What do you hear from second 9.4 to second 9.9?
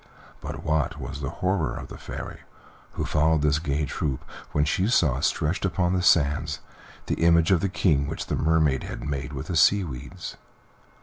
the sea